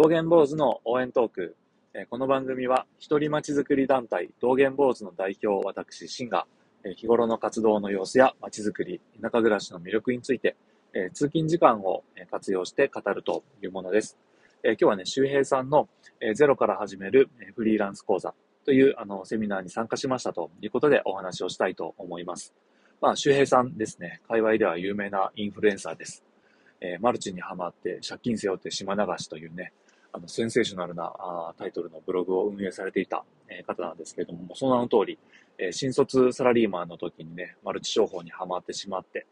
[0.00, 1.56] 道元坊主の応援トーク。
[2.08, 6.46] この番組は、一人まちづくり団体、道元坊主の代表、私、シンが、
[6.94, 10.54] 日頃の活動の様子やまちづくり、田舎暮らしの魅力について、
[11.14, 14.16] 通勤時間を活用して語るというものです。
[14.62, 15.88] 今日はね、周平さんの
[16.32, 18.34] ゼロから始めるフリーランス講座
[18.64, 22.54] というあのセミナーに参加しましたということでお話をしたいと思います。
[23.00, 26.22] まあ、周平さんですね、界隈では有名なインフルエンサーです。
[26.80, 29.72] え、マルチにはまって借金背負って島流しというね、
[30.12, 35.18] あの、センセーショナルなあタイトルのブログを運営されていた、えー、方なんですけれども、その名の通り、
[35.58, 39.26] えー、新卒サラリーマンの時にね、マルチ商法にはまってしまって、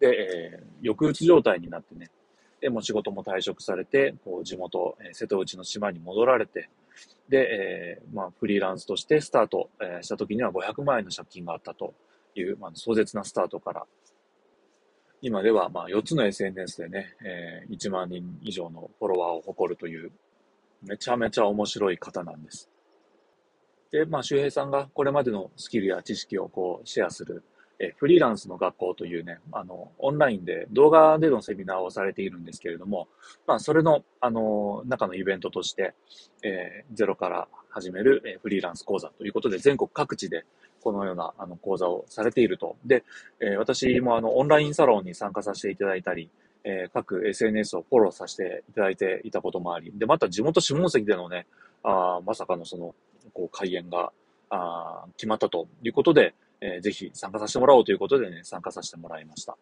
[0.00, 2.10] で、えー、抑うつ状態になってね、
[2.60, 6.68] で、も仕事も退職されて、こう、地元、えー、瀬戸内の島に戻られて、
[7.28, 11.94] で、えー、まあ、フリーランスとしてスタート、えー、した時には500万円の借金があったと
[12.34, 13.86] いう、まあ、壮絶なスタートから、
[15.20, 20.12] 今ではまあ4つの SNS でね、えー、1万人以上のフォロワーを誇るという、
[20.82, 22.70] めちゃめちゃ面白い方なんです。
[23.90, 27.42] で、まあ、周平さんがこれまでのスキルや知識をこうシェアする、
[27.80, 33.08] えフリーランスの学校というね、あの、オンラインで動画でのセミナーをされているんですけれども、
[33.46, 35.94] まあ、それの、あの、中のイベントとして、
[36.42, 40.44] えー、ゼロから始める、えフリーランス講座ということで、全国各地で、
[40.82, 42.76] このようなあの講座をされていると。
[42.84, 43.04] で、
[43.40, 46.30] えー、私もあのオンラインサロンに参加させていただいたり、
[46.64, 51.46] えー、各 SNS をフォローさせていただいていたこともあり、で、また地元下関でのね、
[51.82, 52.94] あまさかのその、
[53.32, 54.12] こう、開演が、
[54.50, 59.56] あ決まったということで、えー、ぜひ参加させてもらおうということでね、参加させてもらいました。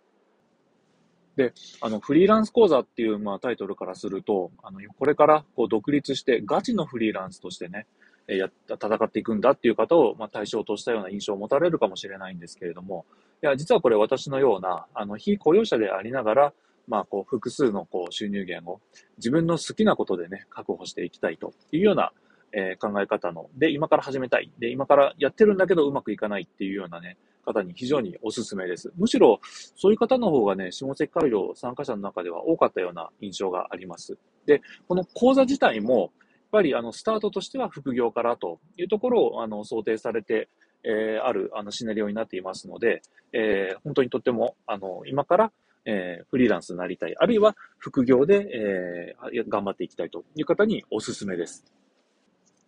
[1.37, 7.87] で、あの、フリーランス講座っていう、まあ、タイトルからすると、あの、これから、こう、独立して、ガチのフリーランスとしてね、
[8.29, 13.07] えやっ戦っていくんだっていう方を、まあ、対象としたような印象を持たれるかもしれないんですけれども、
[13.43, 16.53] いや、実はこれ私のような、あの、非雇用者でありながら、
[16.89, 18.81] まあ、こう、複数のこう収入源を
[19.19, 22.13] 自分の好きなことでね、確保していきたいというような、
[22.53, 24.51] えー、考え方の、で、今から始めたい。
[24.59, 28.93] で、今からやってるんだけどうまくいかないっていうようなね、方に非常におすすめです。
[28.97, 29.41] むしろ、
[29.77, 34.19] そういう方の方がね、下関回路参加者の中では多かったような印象があります。
[34.47, 36.13] で、この講座自体も、
[36.51, 40.49] ぱりあのスタートとしては副業からというところをあの想定されて、
[40.85, 43.03] えー、あるあのシナリオになっていますので、
[43.33, 45.53] えー、本当にとってもあの今から、
[45.85, 51.65] えー、フリーランスになりたい、あるいは副業で、えー、頑張っていきたいという方におすすめです。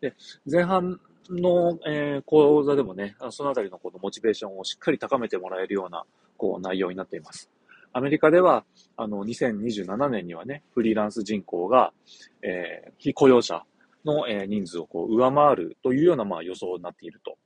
[0.01, 0.15] で
[0.51, 1.01] 前半
[1.31, 6.05] の、えー、講座でもね、そのあたりのこのモチベーションをしっかり高めてもらえるような
[6.37, 7.51] こう内容になっています。
[7.93, 8.65] アメリカでは、
[8.97, 11.93] あの、2027年にはね、フリーランス人口が、
[12.43, 13.63] えー、非雇用者
[14.05, 17.37] の、えー、人数をこう上回るというような、まあ、予想になっていると。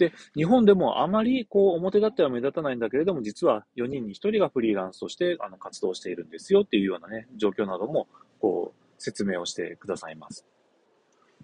[0.00, 8.08] で、日本でもあまりこう表立っては目立たないんだけれども、実は4人に1人がフリーランスとしてあの活動しているんですよっていうようなね、状況なども
[8.40, 10.46] こう説明をしてくださいます。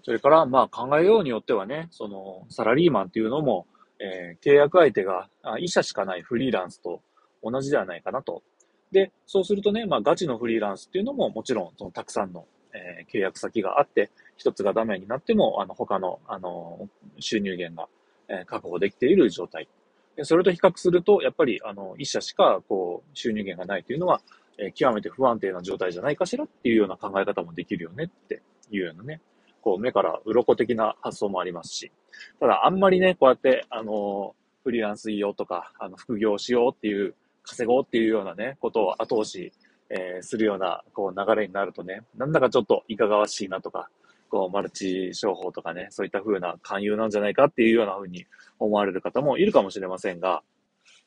[0.03, 3.67] それから、まあ考えようによってはね、そのサラリーマンっていうのも、
[3.99, 5.29] えー、契約相手が
[5.59, 7.01] 医者しかないフリーランスと
[7.49, 8.43] 同じではないかなと。
[8.91, 16.87] で、そうするとね、まあガチのフリーランスっていうのももちろんそのたくさんのえー、契約先があって、一つがダメになっても、あの、他の、あの、
[17.19, 17.87] 収入源が、
[18.29, 19.67] えー、確保できている状態。
[20.15, 24.21] でそれと比較すると、やっぱり、あの、一社しか、こう、収入源がないというのは、
[24.57, 28.41] えー、極めて不安定な状態じゃないかしらっていうような考え方もできるよねって
[28.71, 29.21] いうようなね、
[29.61, 31.91] こう、目から鱗的な発想もありますし、
[32.39, 37.15] ただ、あんまりね、こうやって、あの、フリーランスいいよとか、あの、副業しようっていう、
[37.47, 39.51] 稼ごうっていうようなね、ことを後押し
[39.89, 43.89] えー、するような、こう、流れになるとね、なんだかちょっといかがわしいなとか、
[44.29, 48.25] こう、マルチ商法とかね、そういった風な勧誘なんじゃないかっていうような風に
[48.59, 50.43] 思われる方もいるかもしれませんが、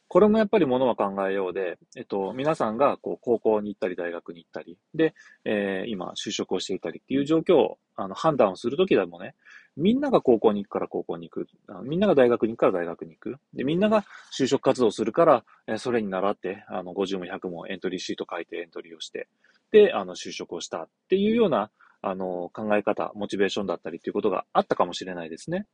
[0.08, 5.14] これもやっぱりものは考えようで、えっと、皆さんがこう高校に行ったり大学に行ったり、で、
[5.44, 9.36] えー、今就職をしていたりっていう状況をあの判断をするときでもね、
[9.80, 11.48] みんなが高校に行くから高校に行く。
[11.82, 13.36] みんなが大学に行くから大学に行く。
[13.54, 14.04] で、みんなが
[14.38, 19.28] 就職活動するから、え、それに習って、あの、50も100もエントリーシート書いてエントリーをして、
[19.72, 21.70] で、あの、就職をしたっていうような、
[22.02, 25.66] あの、考え方、モチベーションだったりっていうことがあったかもしれないですね。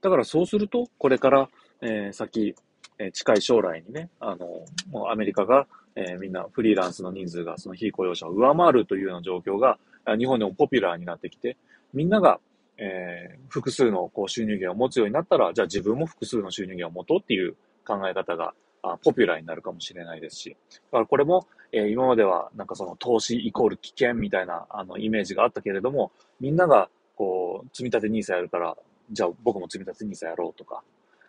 [0.00, 1.48] だからそうすると、これから
[1.82, 2.54] えー、先、
[2.98, 4.46] えー、近い将来にね、あの、
[4.90, 5.66] もうアメリカが、
[5.96, 9.78] えー、みんなフリーランスの人数がその非雇用者を上回るというような状況が、
[10.16, 11.56] 日本でもポピュラーになってきて、
[11.92, 12.40] みんなが、
[12.78, 17.56] えー、複数のこう収入源を持つようになったら、じゃあ自分も複数の収入源を持とうっていう
[17.86, 18.54] 考え方が、
[18.84, 20.56] あポピュラーになるかもしれないですし。
[20.70, 26.10] だからこれも、えー、今まではなんかその投資イコール危険みたいなあのイメージがあったけれども、
[26.40, 28.76] みんながこう、積み立て NISA やるから、
[29.10, 30.82] じゃあ僕も積み立て NISA やろうとか、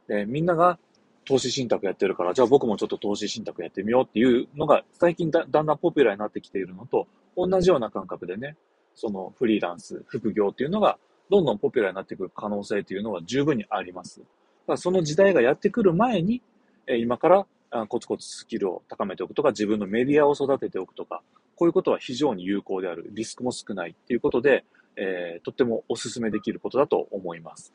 [0.08, 0.80] で、みんなが、
[1.26, 7.08] 投資信託やってるから、じゃあ僕もちょっと投資信託やってみようっていうのが最近だだんだんポピュラーになってきているのと、
[7.38, 8.58] 同じような感覚でね、
[8.96, 10.98] そのフリーランス、副業っていうのが
[11.30, 14.20] どんどんポピュラーになってくる可能性っていうのは十分にあります。
[14.20, 14.32] だか
[14.74, 16.42] らその時代がやってくる前に、
[16.88, 21.22] 今からコツコツスキルを高めておくとか、自分のメディアを育てておくとか、
[21.56, 23.10] こういうことは非常に有効である。
[23.12, 27.74] リスクも少ないっていうことで、えー、とってもお勧めできることだと思います。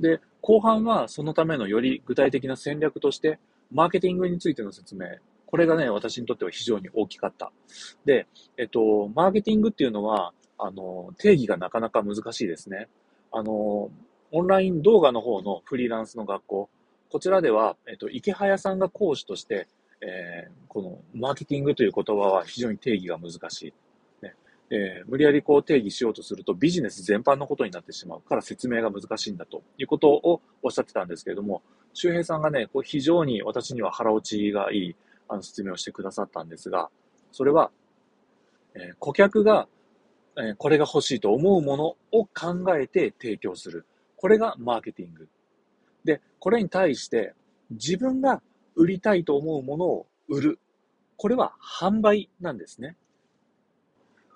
[0.00, 3.38] で、後半はそのためのより具体的な戦略として、
[3.72, 5.06] マーケティングについての説明。
[5.46, 7.52] これがね、私にとっては非常に大きかった。
[8.04, 8.26] で、
[8.56, 12.88] えっと、マーケティングっていうのは、あの、定義がなかなか難しいですね。
[13.32, 13.90] あの、
[14.32, 16.70] オンライン動画の方のフリーランスの学校、
[17.10, 19.68] こちらでは、えっと、池早さんが講師として、
[20.00, 23.74] えー、このマーケティングという言葉は非常に定義が難しい。
[24.70, 31.62] えー、無理やりこう定義しようとするとビジネス全般のことになってしまうから説明が難しいんだということをおっしゃってたんですけれども、
[31.92, 34.96] 周平さんがね、こう非常に私には腹落ちがいい
[35.28, 36.90] あの説明をしてくださったんですが、
[37.32, 37.70] それは、
[38.74, 39.68] えー、顧客が、
[40.38, 43.86] えー、これが欲しいと思うものを考えて提供する。
[44.16, 45.28] これがマーケティング。
[46.04, 47.34] で、これに対して
[47.70, 48.42] 自分が
[48.74, 50.58] 売りたいと思うものを売る。
[51.16, 52.96] これは販売なんですね。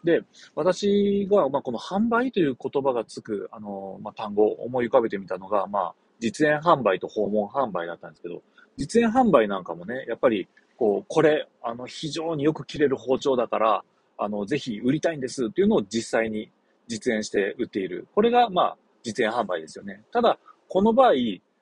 [0.05, 0.23] で、
[0.55, 8.43] 私が、まあ、この販売という言葉がつく、あの、まあ、単語を思い浮かべてみたのが、まあ、実演販売と訪問販売だったんですけど、
[8.77, 10.49] 実演販売なんかもね、やっぱり、
[10.81, 13.85] こう、これ、あの、非常によく切れる包丁だから、
[14.17, 16.51] あの、ぜひ売りたいんですっていうのを実際に
[16.89, 18.09] 実演して売っている。
[18.15, 20.03] これが、まあ、実演販売ですよね。
[20.11, 20.39] ただ、
[20.69, 21.13] この場合、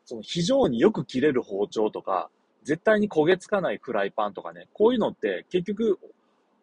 [0.04, 2.30] その非常によく切れる包丁とか、
[2.62, 5.98] 絶対に焦げつかないフライパンとかね、こういうのって結局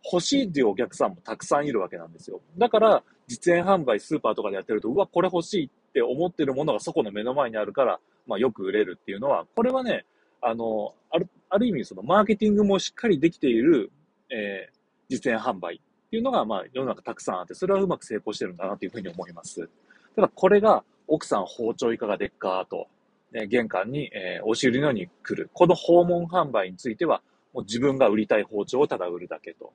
[0.10, 2.40] 欲しいっていうお客さんもたくさんいるわけなんですよ。
[2.58, 10.06] だから、実演販売スーパーとかでやってると、うわ、これ欲しいって思ってるものがそこの目の前にあるから、まあよく売れるっていうのは、これはね、
[10.42, 13.92] あの、ある、ある意味そのマーケティングもしっかりできている、
[14.30, 14.76] えー、
[15.08, 19.70] 実演販売っていうのが、まあ世の中たくさんあって、それはうまく成功してるんだなというふうに思います。
[20.16, 22.88] ただこれが、奥さん包丁いかがでっかと、
[23.32, 25.50] ね、玄関に、えー、押し売りのように来る。
[25.54, 27.22] この訪問販売については、
[27.54, 29.72] もう自分が売りたい包丁をただ売るだけと。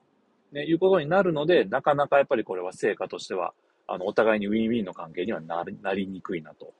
[0.53, 3.55] ね、いうことになるので、なかなかやっぱりこれは成果としては、
[3.87, 6.75] あの、お互いにウィンウィンの関係にはなりにくいなと。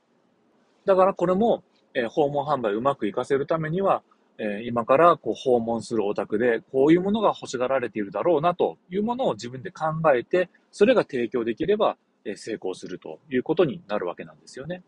[0.85, 1.63] だからこれも、
[1.95, 4.03] えー、訪問販売うまくいかせるためには、
[4.43, 9.85] え、今からこう訪問するお宅で、こういうものが欲しがられているだろうなというものを自分で考
[10.17, 14.83] えて、それが提供できれば、え、成功するということになるわけなんですよね。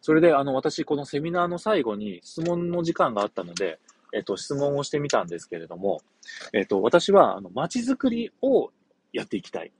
[0.00, 3.80] それで、あの、私、このセミナーの最後に質問の時間があったので、
[4.12, 6.00] えっと、質問をしてみたんですけれども、
[6.52, 8.70] えっと、私は、あの、街づくりを
[9.12, 9.72] やっていきたい。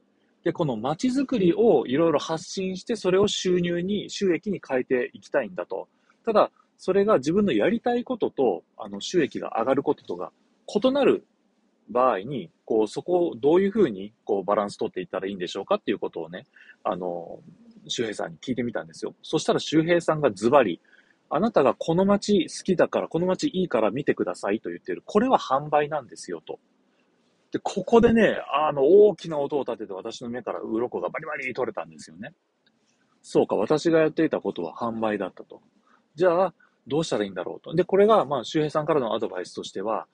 [0.42, 5.88] で、この街づくりをいろいろ発信して、それを収入に、収益に変えていきたいんだと。
[6.24, 10.32] ただ、それが自分のやりたいことと、あの、収益が上がることとが
[10.66, 11.26] 異なる
[11.88, 16.46] 場合に、こう、そこをどういうふうに、こう、バランス取っていったらいいんでしょうかっていうことをね、
[16.82, 17.40] あの、
[17.88, 19.14] 周平さんに聞いてみたんですよ。
[19.22, 20.80] そしたら周平さんがズバリ、
[21.30, 25.02] あなたがこの街好きだから、この街いいから見てくださいと言ってる。
[25.04, 26.58] これは販売なんですよと。
[27.52, 32.34] で、ここでね、あの、大きな音を立てて私の目から鱗がバリバリ取れたんですよね。
[33.22, 35.60] そうか、私がやっていたことは販売だったと。
[36.14, 36.54] じゃあ、
[36.86, 37.74] どうしたらいいんだろうと。
[37.74, 40.06] で、これが、まあ、周平さんからのアドバイスとしては、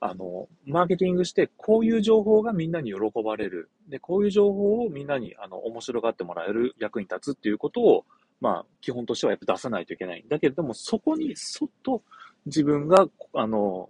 [0.00, 3.70] あの、マーケティングして、こういう情報がみんなに喜ばれる。
[3.88, 8.04] で、こういう情報をみんなに、あの、面白がってもらえる役に立つっていうことを、
[8.40, 10.24] まあ、基本としてはやっぱ出さないといけない。
[10.28, 12.02] だけれども、そこにそっと
[12.46, 13.88] 自分が、あの、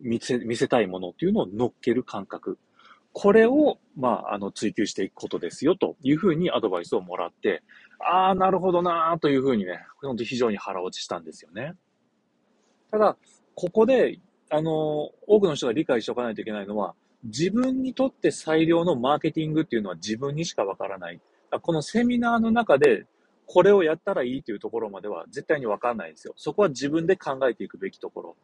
[0.00, 2.58] 見せ、見せたいものっていうのを乗っける感覚。
[3.20, 7.64] これを、まあ、あの、追求していくことですよ、というふうにアドバイスをもらって、
[7.98, 11.74] ああ、なるほどなというふうにね、本当非常に腹落ちしたんですよね。
[12.92, 13.16] ただ、
[13.56, 14.20] ここで、
[14.50, 16.94] あの、多くの人が理解しておかないといけないのは、
[17.24, 21.20] 自分にとって最良のマーケティングっていうのは自分にしかわからない。
[21.60, 23.06] このセミナーの中で
[23.46, 26.34] これをやったらいいというところまでは絶対にわかんないですよ。
[26.36, 28.36] そこは自分で考えていくべきところ。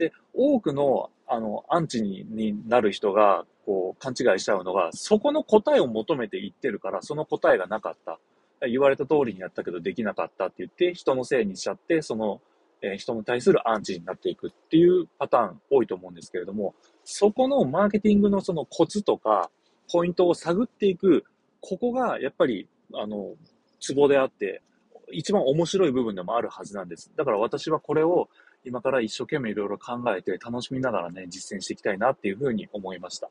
[0.00, 8.18] で、多くの、あの、アンチにになる人が、こう、勘違いしちゃうのが、そこの答えを求めて言ってるから、その答えがなかった。
[8.66, 12.40] 言われた通りにやったけどできなかったって言って、人のせいにしちゃって、その、
[12.82, 19.50] えー、人に対するアンチになっていくっていうパターン多いと思うんですけれども、そこのマーケティングのそのコツとか、
[19.92, 21.24] ポイントを探っていく、
[21.60, 23.34] ここがやっぱり、あの、
[23.80, 24.62] ツボであって、
[25.12, 27.10] 一番面白い部分でもあるはずなんです。
[27.16, 28.28] だから私はこれを
[28.64, 33.30] 今から一生懸命いろいろ考えて楽しみながらね、実践していきたいなっていうふうに思いました。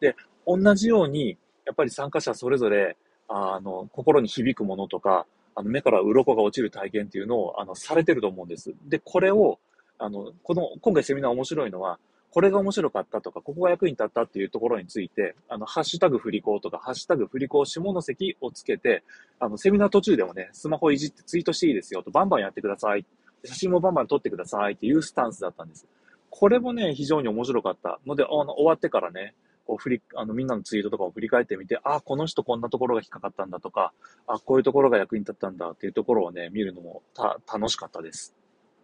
[0.00, 0.16] で、
[0.46, 2.96] 同じように、やっぱり参加者それぞれ、
[3.28, 8.74] あの、心に響くものとか、あの、目から鱗が落ちる体験っていうのを、あの、されてると思うんです。
[8.86, 9.60] で、これを、
[9.98, 11.98] あの、この、今回セミナー面白いのは、
[12.34, 19.04] これが面白かったとか、ここが役に立ったっていうところについて、あの、ハッシュタグ振り子とか、ハッシュタグ振り子下関をつけて、
[19.38, 23.06] あの、セミナー途中でもね、スマホいじってツイートしていいですよと、バンバンやってください。
[23.44, 25.86] 写真もバンバン撮ってくださいっていうスタンスだったんです。
[26.30, 29.34] これもね、非常に面白かったので、あの、終わってからね、
[29.66, 33.92] こう振り、あの、みんなのツイートとかを振り返ってみて、あ、この人こんなところが引っかかったんだとか、
[34.26, 38.34] あ、こういうところが役に立ったんだっていうところをね、見るのもた、楽しかったです。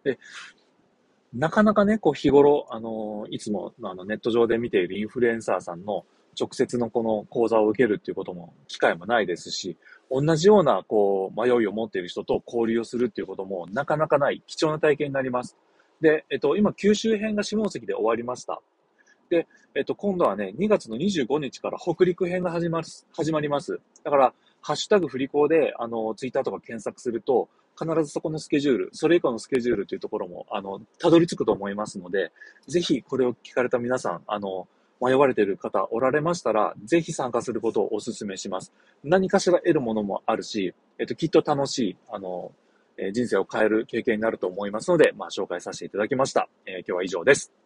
[0.03, 0.17] で、
[1.33, 6.05] なかなかね、こう日頃、あの、いつもあのネット上で見ているインフルエンサーさんの
[6.39, 9.77] 直接のこの講座を受けるっていうことも、機会もないですし、
[10.11, 15.57] 同じような、こう、迷いを持っている人と交流をするっていうことも、なかなかない貴重な体験になります。
[16.01, 18.61] で、えっと、今、九州編が下関で終わりました。
[19.29, 23.79] で、えっと、今度はね、2月の25日から北陸編が始まる、始まります。
[24.03, 27.47] だから、ハッシュタグ振り子で、あの、ツイッターとか検索すると、
[27.79, 32.31] 必ずそこのスケジュール、それ以降のスケジュールというところも、あの、たどり着くと思いますので、
[32.67, 34.67] ぜひこれを聞かれた皆さん、あの、
[35.01, 38.71] 迷われている方おられましたら、ぜひ参加することをお勧めします。
[39.03, 42.51] 何かしら得るものもあるし、えっと、きっと楽しい、あの、
[42.97, 46.47] え人生を変える経験になると思いますので、まあ、紹介させていただきました。
[46.65, 47.60] えー、今日は以上です。